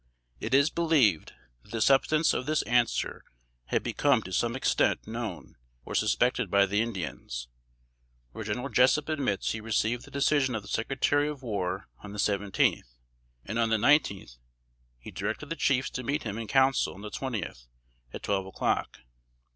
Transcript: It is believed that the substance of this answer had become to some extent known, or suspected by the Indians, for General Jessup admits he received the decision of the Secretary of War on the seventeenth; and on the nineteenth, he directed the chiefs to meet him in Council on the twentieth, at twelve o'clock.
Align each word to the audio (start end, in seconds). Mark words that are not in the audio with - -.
It 0.39 0.55
is 0.55 0.71
believed 0.71 1.33
that 1.61 1.71
the 1.73 1.79
substance 1.79 2.33
of 2.33 2.47
this 2.47 2.63
answer 2.63 3.23
had 3.65 3.83
become 3.83 4.23
to 4.23 4.33
some 4.33 4.55
extent 4.55 5.05
known, 5.05 5.57
or 5.85 5.93
suspected 5.93 6.49
by 6.49 6.65
the 6.65 6.81
Indians, 6.81 7.49
for 8.33 8.43
General 8.43 8.69
Jessup 8.69 9.09
admits 9.09 9.51
he 9.51 9.61
received 9.61 10.03
the 10.05 10.09
decision 10.09 10.55
of 10.55 10.63
the 10.63 10.67
Secretary 10.67 11.27
of 11.29 11.43
War 11.43 11.87
on 11.99 12.13
the 12.13 12.17
seventeenth; 12.17 12.95
and 13.45 13.59
on 13.59 13.69
the 13.69 13.77
nineteenth, 13.77 14.37
he 14.97 15.11
directed 15.11 15.49
the 15.51 15.55
chiefs 15.55 15.91
to 15.91 16.01
meet 16.01 16.23
him 16.23 16.35
in 16.39 16.47
Council 16.47 16.95
on 16.95 17.01
the 17.01 17.11
twentieth, 17.11 17.67
at 18.11 18.23
twelve 18.23 18.47
o'clock. 18.47 19.01